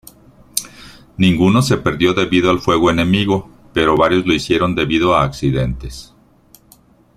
[1.17, 6.15] Ninguno se perdió debido al fuego enemigo, pero varios lo hicieron debido a accidentes.